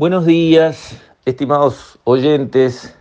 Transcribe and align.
Buenos 0.00 0.24
días, 0.24 0.98
estimados 1.26 1.98
oyentes. 2.04 2.96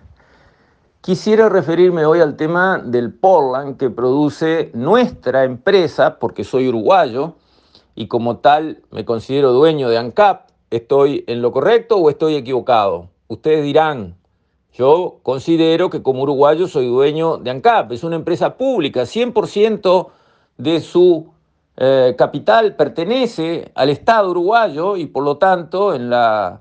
Quisiera 1.00 1.48
referirme 1.48 2.06
hoy 2.06 2.20
al 2.20 2.36
tema 2.36 2.78
del 2.84 3.14
Portland 3.14 3.78
que 3.78 3.90
produce 3.90 4.70
nuestra 4.74 5.46
empresa, 5.46 6.20
porque 6.20 6.44
soy 6.44 6.68
uruguayo 6.68 7.36
y 7.96 8.10
como 8.10 8.40
tal 8.40 8.84
me 8.92 9.06
considero 9.06 9.54
dueño 9.54 9.88
de 9.88 9.98
ANCAP. 9.98 10.50
¿Estoy 10.72 11.24
en 11.28 11.42
lo 11.42 11.54
correcto 11.54 11.96
o 11.96 12.10
estoy 12.10 12.36
equivocado? 12.36 13.08
Ustedes 13.30 13.64
dirán, 13.64 14.18
yo 14.74 15.20
considero 15.24 15.90
que 15.90 16.04
como 16.04 16.24
uruguayo 16.24 16.68
soy 16.68 16.88
dueño 16.88 17.38
de 17.38 17.50
ANCAP. 17.50 17.94
Es 17.94 18.04
una 18.04 18.18
empresa 18.18 18.58
pública, 18.58 19.04
100% 19.04 20.10
de 20.58 20.82
su 20.82 21.32
eh, 21.78 22.14
capital 22.18 22.76
pertenece 22.76 23.72
al 23.74 23.90
Estado 23.90 24.32
uruguayo 24.32 24.98
y 24.98 25.06
por 25.06 25.24
lo 25.24 25.38
tanto 25.38 25.96
en 25.96 26.10
la 26.10 26.60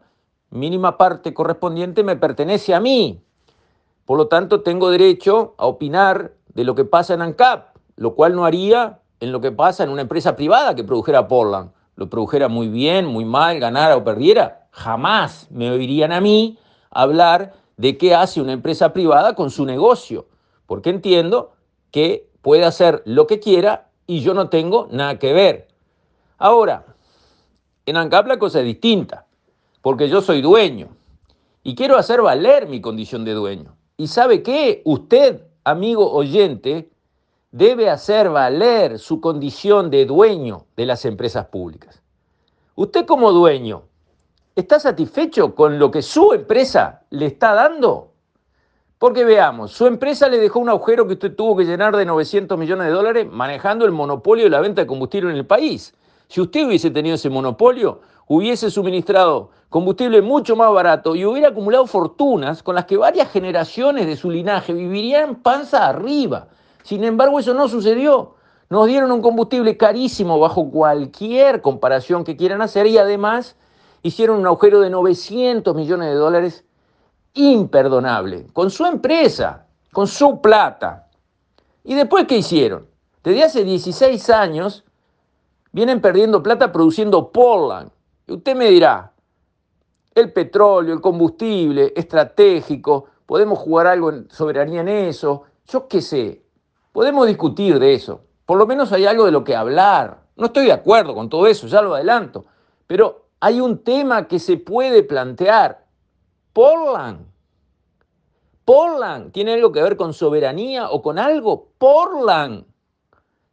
mínima 0.51 0.97
parte 0.97 1.35
correspondiente 1.35 2.03
me 2.03 2.17
pertenece 2.17 2.75
a 2.75 2.81
mí. 2.81 3.21
Por 4.05 4.17
lo 4.17 4.29
tanto, 4.29 4.63
tengo 4.63 4.91
derecho 4.91 5.55
a 5.59 5.67
opinar 5.67 6.33
de 6.55 6.65
lo 6.65 6.75
que 6.75 6.85
pasa 6.85 7.15
en 7.15 7.23
ANCAP, 7.23 7.77
lo 7.97 8.15
cual 8.15 8.35
no 8.35 8.45
haría 8.45 9.01
en 9.21 9.33
lo 9.33 9.41
que 9.41 9.53
pasa 9.53 9.85
en 9.85 9.91
una 9.91 10.03
empresa 10.03 10.37
privada 10.37 10.75
que 10.75 10.85
produjera 10.85 11.29
Portland. 11.29 11.73
Lo 11.97 12.09
produjera 12.09 12.49
muy 12.49 12.69
bien, 12.69 13.07
muy 13.07 13.25
mal, 13.25 13.59
ganara 13.59 13.97
o 13.97 14.05
perdiera. 14.05 14.69
Jamás 14.71 15.49
me 15.51 15.71
oirían 15.71 16.13
a 16.13 16.21
mí 16.21 16.59
hablar 16.91 17.55
de 17.77 17.99
qué 17.99 18.15
hace 18.15 18.41
una 18.41 18.53
empresa 18.53 18.93
privada 18.93 19.35
con 19.35 19.51
su 19.51 19.67
negocio, 19.67 20.27
porque 20.67 20.91
entiendo 20.91 21.53
que 21.91 22.29
puede 22.41 22.65
hacer 22.65 23.03
lo 23.05 23.27
que 23.27 23.41
quiera 23.41 23.89
y 24.07 24.21
yo 24.21 24.33
no 24.33 24.49
tengo 24.49 24.89
nada 24.91 25.19
que 25.19 25.33
ver. 25.33 25.69
Ahora, 26.39 26.87
en 27.85 27.97
ANCAP 27.97 28.27
la 28.27 28.39
cosa 28.39 28.61
es 28.61 28.65
distinta 28.65 29.28
porque 29.83 30.09
yo 30.09 30.21
soy 30.21 30.41
dueño 30.41 30.89
y 31.63 31.75
quiero 31.75 31.97
hacer 31.97 32.23
valer 32.23 32.69
mi 32.69 32.81
condición 32.81 33.25
de 33.25 33.33
dueño. 33.33 33.77
¿Y 33.97 34.07
sabe 34.09 34.43
qué? 34.43 34.83
Usted, 34.85 35.43
amigo 35.65 36.13
oyente, 36.13 36.91
debe 37.51 37.91
hacer 37.91 38.31
valer 38.31 38.99
su 38.99 39.21
condición 39.21 39.91
de 39.91 40.07
dueño 40.07 40.67
de 40.77 40.87
las 40.87 41.05
empresas 41.05 41.47
públicas. 41.47 42.03
Usted 42.75 43.07
como 43.07 43.33
dueño, 43.33 43.83
¿está 44.55 44.79
satisfecho 44.79 45.55
con 45.55 45.79
lo 45.79 45.91
que 45.91 46.03
su 46.03 46.33
empresa 46.33 47.03
le 47.11 47.27
está 47.27 47.55
dando? 47.55 48.13
Porque 48.99 49.25
veamos, 49.25 49.73
su 49.73 49.87
empresa 49.87 50.29
le 50.29 50.39
dejó 50.39 50.59
un 50.59 50.69
agujero 50.69 51.07
que 51.07 51.15
usted 51.15 51.35
tuvo 51.35 51.57
que 51.57 51.65
llenar 51.65 51.97
de 51.97 52.05
900 52.05 52.59
millones 52.59 52.87
de 52.89 52.93
dólares 52.93 53.27
manejando 53.31 53.85
el 53.85 53.93
monopolio 53.93 54.45
de 54.45 54.51
la 54.51 54.61
venta 54.61 54.83
de 54.83 54.87
combustible 54.87 55.31
en 55.31 55.37
el 55.37 55.47
país. 55.47 55.95
Si 56.27 56.41
usted 56.41 56.67
hubiese 56.67 56.91
tenido 56.91 57.15
ese 57.15 57.31
monopolio, 57.31 58.01
hubiese 58.27 58.71
suministrado 58.71 59.51
combustible 59.69 60.23
mucho 60.23 60.57
más 60.57 60.73
barato 60.73 61.15
y 61.15 61.25
hubiera 61.25 61.49
acumulado 61.49 61.87
fortunas 61.87 62.63
con 62.63 62.75
las 62.75 62.87
que 62.87 62.97
varias 62.97 63.31
generaciones 63.31 64.07
de 64.07 64.17
su 64.17 64.31
linaje 64.31 64.73
vivirían 64.73 65.37
panza 65.37 65.87
arriba. 65.87 66.49
Sin 66.83 67.05
embargo, 67.05 67.39
eso 67.39 67.53
no 67.55 67.69
sucedió. 67.69 68.35
Nos 68.71 68.87
dieron 68.87 69.13
un 69.13 69.23
combustible 69.23 69.77
carísimo 69.77 70.39
bajo 70.39 70.71
cualquier 70.71 71.61
comparación 71.61 72.25
que 72.25 72.37
quieran 72.37 72.63
hacer 72.63 72.87
y 72.87 72.99
además 72.99 73.57
hicieron 74.03 74.39
un 74.39 74.47
agujero 74.47 74.81
de 74.81 74.91
900 74.91 75.75
millones 75.75 76.09
de 76.09 76.15
dólares 76.15 76.65
imperdonable, 77.35 78.47
con 78.53 78.71
su 78.71 78.85
empresa, 78.85 79.67
con 79.93 80.07
su 80.07 80.41
plata. 80.41 81.09
¿Y 81.85 81.95
después 81.95 82.27
qué 82.27 82.39
hicieron? 82.39 82.87
Desde 83.23 83.45
hace 83.45 83.65
16 83.65 84.31
años 84.31 84.85
vienen 85.73 86.01
perdiendo 86.01 86.43
plata 86.43 86.73
produciendo 86.73 87.31
Portland. 87.31 87.91
Y 88.27 88.35
usted 88.35 88.55
me 88.55 88.71
dirá, 88.71 89.13
el 90.19 90.33
petróleo, 90.33 90.95
el 90.95 91.01
combustible 91.01 91.93
estratégico, 91.97 93.07
podemos 93.27 93.59
jugar 93.59 93.87
algo 93.87 94.11
en 94.11 94.31
soberanía 94.31 94.81
en 94.81 94.89
eso, 94.89 95.45
yo 95.67 95.89
qué 95.89 96.01
sé, 96.01 96.43
podemos 96.93 97.27
discutir 97.27 97.79
de 97.79 97.95
eso, 97.95 98.23
por 98.47 98.59
lo 98.59 98.67
menos 98.67 98.93
hay 98.93 99.07
algo 99.07 99.27
de 99.27 99.33
lo 99.33 99.45
que 99.45 99.55
hablar. 99.55 100.23
No 100.37 100.47
estoy 100.47 100.67
de 100.67 100.73
acuerdo 100.73 101.15
con 101.15 101.29
todo 101.29 101.47
eso, 101.47 101.67
ya 101.67 101.83
lo 101.83 101.95
adelanto, 101.95 102.47
pero 102.87 103.27
hay 103.41 103.61
un 103.61 103.83
tema 103.83 104.29
que 104.29 104.39
se 104.39 104.57
puede 104.57 105.03
plantear. 105.03 105.85
Portland. 106.53 107.27
Portland 108.65 109.33
tiene 109.33 109.55
algo 109.55 109.73
que 109.73 109.83
ver 109.83 109.97
con 109.97 110.13
soberanía 110.13 110.91
o 110.91 111.03
con 111.03 111.19
algo. 111.19 111.71
Portland. 111.79 112.65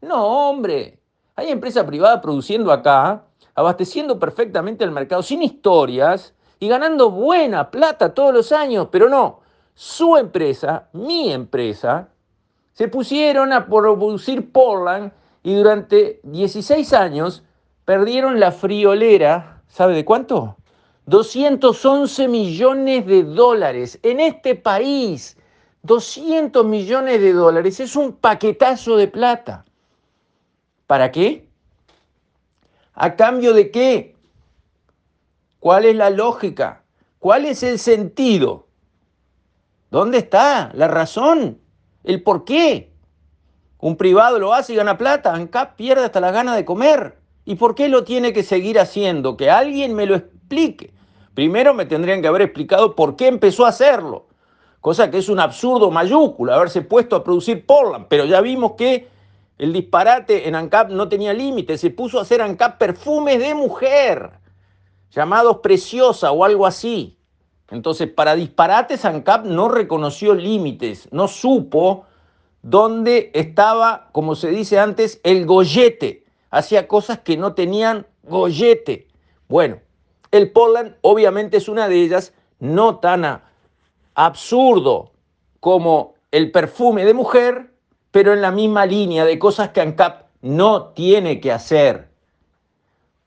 No, 0.01 0.49
hombre. 0.49 0.99
Hay 1.35 1.49
empresa 1.49 1.85
privada 1.85 2.21
produciendo 2.21 2.71
acá, 2.71 3.25
abasteciendo 3.55 4.19
perfectamente 4.19 4.83
el 4.83 4.91
mercado, 4.91 5.23
sin 5.23 5.41
historias, 5.41 6.34
y 6.59 6.67
ganando 6.67 7.11
buena 7.11 7.71
plata 7.71 8.13
todos 8.13 8.33
los 8.33 8.51
años, 8.51 8.87
pero 8.91 9.09
no, 9.09 9.41
su 9.73 10.17
empresa, 10.17 10.89
mi 10.93 11.31
empresa, 11.31 12.09
se 12.73 12.87
pusieron 12.87 13.53
a 13.53 13.65
producir 13.65 14.51
Portland 14.51 15.11
y 15.43 15.55
durante 15.55 16.19
16 16.23 16.93
años 16.93 17.43
perdieron 17.85 18.39
la 18.39 18.51
friolera, 18.51 19.61
¿sabe 19.67 19.95
de 19.95 20.05
cuánto? 20.05 20.57
211 21.05 22.27
millones 22.27 23.05
de 23.05 23.23
dólares 23.23 23.99
en 24.01 24.19
este 24.19 24.55
país. 24.55 25.37
200 25.83 26.65
millones 26.65 27.21
de 27.21 27.31
dólares 27.31 27.79
es 27.79 27.95
un 27.95 28.13
paquetazo 28.13 28.97
de 28.97 29.07
plata. 29.07 29.65
¿Para 30.87 31.11
qué? 31.11 31.47
¿A 32.93 33.15
cambio 33.15 33.53
de 33.53 33.69
qué? 33.69 34.14
¿Cuál 35.65 35.85
es 35.85 35.95
la 35.95 36.11
lógica? 36.11 36.83
¿Cuál 37.17 37.45
es 37.45 37.63
el 37.63 37.79
sentido? 37.79 38.67
¿Dónde 39.89 40.19
está 40.19 40.69
la 40.75 40.87
razón? 40.87 41.59
¿El 42.03 42.21
por 42.21 42.45
qué? 42.45 42.93
Un 43.79 43.97
privado 43.97 44.37
lo 44.37 44.53
hace 44.53 44.73
y 44.73 44.75
gana 44.75 44.95
plata, 44.95 45.33
ANCAP 45.33 45.75
pierde 45.75 46.05
hasta 46.05 46.19
la 46.19 46.29
gana 46.29 46.55
de 46.55 46.65
comer. 46.65 47.17
¿Y 47.45 47.55
por 47.55 47.73
qué 47.73 47.89
lo 47.89 48.03
tiene 48.03 48.31
que 48.31 48.43
seguir 48.43 48.79
haciendo? 48.79 49.37
Que 49.37 49.49
alguien 49.49 49.95
me 49.95 50.05
lo 50.05 50.13
explique. 50.13 50.93
Primero 51.33 51.73
me 51.73 51.87
tendrían 51.87 52.21
que 52.21 52.27
haber 52.27 52.43
explicado 52.43 52.95
por 52.95 53.15
qué 53.15 53.25
empezó 53.25 53.65
a 53.65 53.69
hacerlo, 53.69 54.27
cosa 54.81 55.09
que 55.09 55.17
es 55.17 55.29
un 55.29 55.39
absurdo 55.39 55.89
mayúsculo, 55.89 56.53
haberse 56.53 56.83
puesto 56.83 57.15
a 57.15 57.23
producir 57.23 57.65
Portland, 57.65 58.05
pero 58.07 58.25
ya 58.25 58.39
vimos 58.39 58.73
que 58.73 59.07
el 59.57 59.73
disparate 59.73 60.47
en 60.47 60.53
ANCAP 60.53 60.91
no 60.91 61.09
tenía 61.09 61.33
límite, 61.33 61.79
se 61.79 61.89
puso 61.89 62.19
a 62.19 62.21
hacer 62.21 62.43
ANCAP 62.43 62.77
perfumes 62.77 63.39
de 63.39 63.55
mujer 63.55 64.44
llamados 65.15 65.59
Preciosa 65.59 66.31
o 66.31 66.43
algo 66.43 66.65
así. 66.65 67.17
Entonces, 67.71 68.09
para 68.09 68.35
disparates, 68.35 69.05
ANCAP 69.05 69.45
no 69.45 69.69
reconoció 69.69 70.35
límites, 70.35 71.07
no 71.11 71.27
supo 71.27 72.05
dónde 72.61 73.31
estaba, 73.33 74.09
como 74.11 74.35
se 74.35 74.49
dice 74.49 74.77
antes, 74.77 75.19
el 75.23 75.45
gollete. 75.45 76.25
Hacía 76.51 76.87
cosas 76.87 77.19
que 77.19 77.37
no 77.37 77.53
tenían 77.53 78.05
gollete. 78.23 79.07
Bueno, 79.47 79.79
el 80.31 80.51
Portland 80.51 80.95
obviamente 81.01 81.57
es 81.57 81.69
una 81.69 81.87
de 81.87 82.01
ellas, 82.01 82.33
no 82.59 82.97
tan 82.99 83.41
absurdo 84.13 85.11
como 85.59 86.15
el 86.31 86.51
perfume 86.51 87.05
de 87.05 87.13
mujer, 87.13 87.71
pero 88.11 88.33
en 88.33 88.41
la 88.41 88.51
misma 88.51 88.85
línea 88.85 89.25
de 89.25 89.39
cosas 89.39 89.69
que 89.69 89.81
ANCAP 89.81 90.27
no 90.41 90.89
tiene 90.89 91.39
que 91.39 91.51
hacer. 91.51 92.09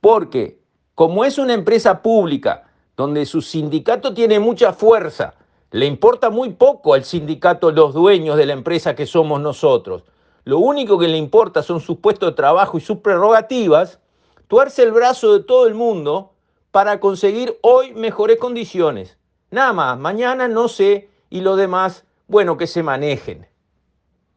Porque 0.00 0.57
como 0.98 1.24
es 1.24 1.38
una 1.38 1.54
empresa 1.54 2.02
pública 2.02 2.64
donde 2.96 3.24
su 3.24 3.40
sindicato 3.40 4.14
tiene 4.14 4.40
mucha 4.40 4.72
fuerza, 4.72 5.34
le 5.70 5.86
importa 5.86 6.28
muy 6.28 6.54
poco 6.54 6.92
al 6.92 7.04
sindicato 7.04 7.70
los 7.70 7.94
dueños 7.94 8.36
de 8.36 8.46
la 8.46 8.54
empresa 8.54 8.96
que 8.96 9.06
somos 9.06 9.40
nosotros. 9.40 10.02
Lo 10.42 10.58
único 10.58 10.98
que 10.98 11.06
le 11.06 11.16
importa 11.16 11.62
son 11.62 11.78
sus 11.78 11.98
puestos 11.98 12.30
de 12.30 12.34
trabajo 12.34 12.78
y 12.78 12.80
sus 12.80 12.98
prerrogativas, 12.98 14.00
tuerce 14.48 14.82
el 14.82 14.90
brazo 14.90 15.34
de 15.34 15.44
todo 15.44 15.68
el 15.68 15.74
mundo 15.74 16.32
para 16.72 16.98
conseguir 16.98 17.56
hoy 17.62 17.94
mejores 17.94 18.38
condiciones. 18.38 19.18
Nada 19.52 19.72
más, 19.72 19.96
mañana 20.00 20.48
no 20.48 20.66
sé 20.66 21.10
y 21.30 21.42
lo 21.42 21.54
demás, 21.54 22.06
bueno, 22.26 22.56
que 22.56 22.66
se 22.66 22.82
manejen. 22.82 23.46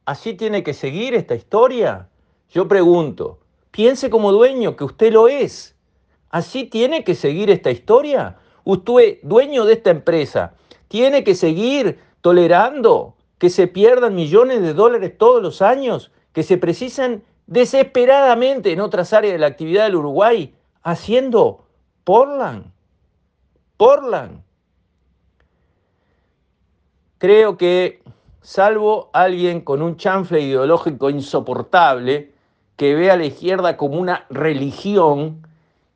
¿Así 0.06 0.36
tiene 0.36 0.62
que 0.62 0.76
seguir 0.76 1.16
esta 1.16 1.34
historia? 1.34 2.08
Yo 2.52 2.68
pregunto, 2.68 3.40
piense 3.72 4.12
como 4.12 4.32
dueño 4.32 4.76
que 4.76 4.84
usted 4.84 5.12
lo 5.12 5.28
es. 5.28 5.76
¿Así 6.32 6.64
tiene 6.64 7.04
que 7.04 7.14
seguir 7.14 7.50
esta 7.50 7.72
historia? 7.72 8.38
Usted, 8.64 9.20
dueño 9.22 9.66
de 9.66 9.74
esta 9.74 9.90
empresa, 9.90 10.56
tiene 10.88 11.24
que 11.24 11.36
seguir 11.36 12.00
tolerando 12.22 13.16
que 13.38 13.50
se 13.50 13.68
pierdan 13.68 14.16
millones 14.16 14.62
de 14.62 14.74
dólares 14.74 15.18
todos 15.18 15.42
los 15.42 15.62
años, 15.62 16.12
que 16.32 16.44
se 16.44 16.58
precisan 16.58 17.24
desesperadamente 17.48 18.72
en 18.72 18.80
otras 18.80 19.12
áreas 19.12 19.34
de 19.34 19.40
la 19.40 19.48
actividad 19.48 19.86
del 19.86 19.98
Uruguay, 19.98 20.56
haciendo 20.84 21.66
Portland. 22.06 22.72
Portland. 23.76 24.42
Creo 27.18 27.58
que, 27.58 28.02
salvo 28.42 29.10
alguien 29.12 29.62
con 29.62 29.82
un 29.82 29.98
chanfle 29.98 30.42
ideológico 30.42 31.10
insoportable, 31.10 32.32
que 32.78 32.96
ve 32.96 33.12
a 33.12 33.18
la 33.18 33.26
izquierda 33.26 33.76
como 33.76 34.00
una 34.00 34.26
religión, 34.30 35.46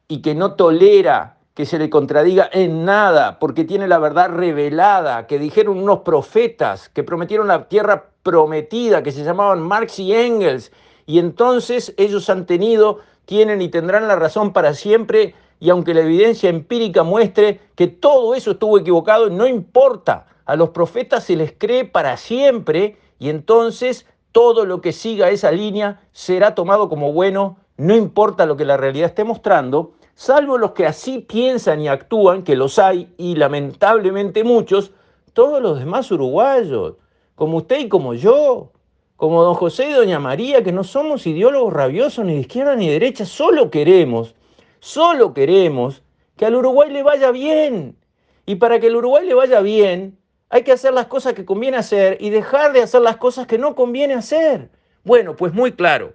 y 0.07 0.21
que 0.21 0.35
no 0.35 0.53
tolera 0.53 1.37
que 1.55 1.65
se 1.65 1.79
le 1.79 1.89
contradiga 1.89 2.49
en 2.51 2.83
nada, 2.83 3.39
porque 3.39 3.63
tiene 3.63 3.87
la 3.87 3.97
verdad 3.97 4.29
revelada, 4.29 5.25
que 5.25 5.39
dijeron 5.39 5.77
unos 5.77 5.99
profetas 5.99 6.89
que 6.89 7.03
prometieron 7.03 7.47
la 7.47 7.69
tierra 7.69 8.09
prometida, 8.23 9.03
que 9.03 9.13
se 9.13 9.23
llamaban 9.23 9.61
Marx 9.61 9.97
y 9.99 10.13
Engels, 10.13 10.73
y 11.05 11.19
entonces 11.19 11.93
ellos 11.97 12.29
han 12.29 12.45
tenido, 12.45 12.99
tienen 13.25 13.61
y 13.61 13.69
tendrán 13.69 14.07
la 14.07 14.17
razón 14.17 14.51
para 14.51 14.73
siempre, 14.73 15.33
y 15.61 15.69
aunque 15.69 15.93
la 15.93 16.01
evidencia 16.01 16.49
empírica 16.49 17.03
muestre 17.03 17.61
que 17.75 17.87
todo 17.87 18.35
eso 18.35 18.51
estuvo 18.51 18.77
equivocado, 18.77 19.29
no 19.29 19.47
importa, 19.47 20.27
a 20.45 20.57
los 20.57 20.71
profetas 20.71 21.23
se 21.23 21.37
les 21.37 21.53
cree 21.57 21.85
para 21.85 22.17
siempre, 22.17 22.97
y 23.17 23.29
entonces 23.29 24.05
todo 24.33 24.65
lo 24.65 24.81
que 24.81 24.91
siga 24.91 25.29
esa 25.29 25.51
línea 25.51 26.01
será 26.11 26.53
tomado 26.53 26.89
como 26.89 27.13
bueno, 27.13 27.57
no 27.77 27.95
importa 27.95 28.45
lo 28.45 28.57
que 28.57 28.65
la 28.65 28.77
realidad 28.77 29.09
esté 29.09 29.23
mostrando, 29.23 29.93
salvo 30.13 30.57
los 30.57 30.71
que 30.71 30.85
así 30.85 31.19
piensan 31.19 31.81
y 31.81 31.87
actúan, 31.87 32.43
que 32.43 32.55
los 32.55 32.79
hay, 32.79 33.13
y 33.17 33.35
lamentablemente 33.35 34.43
muchos, 34.43 34.91
todos 35.33 35.61
los 35.61 35.79
demás 35.79 36.09
uruguayos, 36.11 36.95
como 37.35 37.57
usted 37.57 37.79
y 37.79 37.89
como 37.89 38.13
yo, 38.13 38.71
como 39.17 39.43
don 39.43 39.55
José 39.55 39.89
y 39.89 39.93
doña 39.93 40.19
María, 40.19 40.63
que 40.63 40.71
no 40.71 40.83
somos 40.83 41.27
ideólogos 41.27 41.73
rabiosos 41.73 42.25
ni 42.25 42.33
de 42.35 42.41
izquierda 42.41 42.75
ni 42.75 42.87
de 42.87 42.93
derecha, 42.93 43.25
solo 43.25 43.69
queremos, 43.69 44.35
solo 44.79 45.33
queremos 45.33 46.01
que 46.37 46.45
al 46.45 46.55
Uruguay 46.55 46.91
le 46.91 47.03
vaya 47.03 47.31
bien. 47.31 47.97
Y 48.45 48.55
para 48.55 48.79
que 48.79 48.87
al 48.87 48.95
Uruguay 48.95 49.25
le 49.25 49.33
vaya 49.33 49.61
bien, 49.61 50.17
hay 50.49 50.63
que 50.63 50.71
hacer 50.71 50.93
las 50.93 51.07
cosas 51.07 51.33
que 51.33 51.45
conviene 51.45 51.77
hacer 51.77 52.17
y 52.21 52.29
dejar 52.29 52.73
de 52.73 52.83
hacer 52.83 53.01
las 53.01 53.17
cosas 53.17 53.47
que 53.47 53.57
no 53.57 53.75
conviene 53.75 54.13
hacer. 54.13 54.69
Bueno, 55.03 55.35
pues 55.35 55.53
muy 55.53 55.71
claro, 55.71 56.13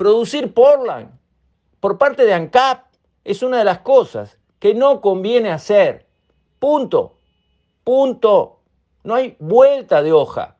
producir 0.00 0.54
Portland 0.54 1.10
por 1.78 1.98
parte 1.98 2.24
de 2.24 2.32
ANCAP 2.32 2.86
es 3.22 3.42
una 3.42 3.58
de 3.58 3.64
las 3.64 3.80
cosas 3.80 4.38
que 4.58 4.72
no 4.72 5.02
conviene 5.02 5.50
hacer. 5.50 6.06
Punto. 6.58 7.18
Punto. 7.84 8.60
No 9.04 9.14
hay 9.14 9.36
vuelta 9.38 10.02
de 10.02 10.10
hoja. 10.10 10.56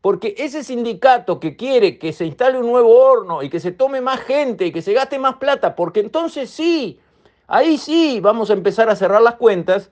Porque 0.00 0.34
ese 0.38 0.64
sindicato 0.64 1.38
que 1.38 1.54
quiere 1.54 1.98
que 1.98 2.14
se 2.14 2.24
instale 2.24 2.58
un 2.58 2.66
nuevo 2.66 2.98
horno 2.98 3.42
y 3.42 3.50
que 3.50 3.60
se 3.60 3.72
tome 3.72 4.00
más 4.00 4.20
gente 4.20 4.64
y 4.64 4.72
que 4.72 4.80
se 4.80 4.94
gaste 4.94 5.18
más 5.18 5.36
plata, 5.36 5.76
porque 5.76 6.00
entonces 6.00 6.48
sí, 6.48 6.98
ahí 7.46 7.76
sí 7.76 8.20
vamos 8.20 8.48
a 8.48 8.54
empezar 8.54 8.88
a 8.88 8.96
cerrar 8.96 9.20
las 9.20 9.34
cuentas, 9.34 9.90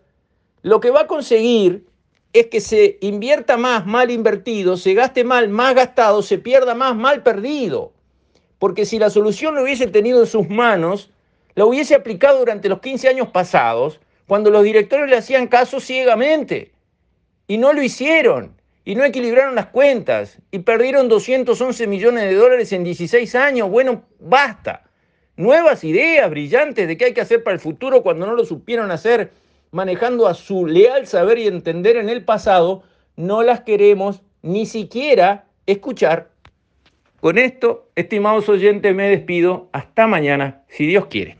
lo 0.62 0.80
que 0.80 0.90
va 0.90 1.02
a 1.02 1.06
conseguir 1.06 1.86
es 2.32 2.46
que 2.46 2.62
se 2.62 2.96
invierta 3.02 3.58
más 3.58 3.84
mal 3.84 4.10
invertido, 4.10 4.78
se 4.78 4.94
gaste 4.94 5.22
mal 5.22 5.50
más 5.50 5.74
gastado, 5.74 6.22
se 6.22 6.38
pierda 6.38 6.74
más 6.74 6.96
mal 6.96 7.22
perdido. 7.22 7.92
Porque 8.66 8.84
si 8.84 8.98
la 8.98 9.10
solución 9.10 9.54
lo 9.54 9.62
hubiese 9.62 9.86
tenido 9.86 10.18
en 10.18 10.26
sus 10.26 10.48
manos, 10.48 11.08
la 11.54 11.64
hubiese 11.64 11.94
aplicado 11.94 12.40
durante 12.40 12.68
los 12.68 12.80
15 12.80 13.08
años 13.08 13.28
pasados, 13.28 14.00
cuando 14.26 14.50
los 14.50 14.64
directores 14.64 15.08
le 15.08 15.16
hacían 15.16 15.46
caso 15.46 15.78
ciegamente. 15.78 16.72
Y 17.46 17.58
no 17.58 17.72
lo 17.72 17.80
hicieron. 17.80 18.60
Y 18.84 18.96
no 18.96 19.04
equilibraron 19.04 19.54
las 19.54 19.66
cuentas. 19.66 20.38
Y 20.50 20.58
perdieron 20.58 21.08
211 21.08 21.86
millones 21.86 22.24
de 22.24 22.34
dólares 22.34 22.72
en 22.72 22.82
16 22.82 23.36
años. 23.36 23.70
Bueno, 23.70 24.02
basta. 24.18 24.82
Nuevas 25.36 25.84
ideas 25.84 26.28
brillantes 26.28 26.88
de 26.88 26.96
qué 26.96 27.04
hay 27.04 27.14
que 27.14 27.20
hacer 27.20 27.44
para 27.44 27.54
el 27.54 27.60
futuro 27.60 28.02
cuando 28.02 28.26
no 28.26 28.34
lo 28.34 28.44
supieron 28.44 28.90
hacer 28.90 29.30
manejando 29.70 30.26
a 30.26 30.34
su 30.34 30.66
leal 30.66 31.06
saber 31.06 31.38
y 31.38 31.46
entender 31.46 31.98
en 31.98 32.08
el 32.08 32.24
pasado, 32.24 32.82
no 33.14 33.44
las 33.44 33.60
queremos 33.60 34.22
ni 34.42 34.66
siquiera 34.66 35.44
escuchar. 35.66 36.30
Con 37.26 37.38
esto, 37.38 37.90
estimados 37.96 38.48
oyentes, 38.48 38.94
me 38.94 39.08
despido. 39.08 39.68
Hasta 39.72 40.06
mañana, 40.06 40.62
si 40.68 40.86
Dios 40.86 41.06
quiere. 41.06 41.38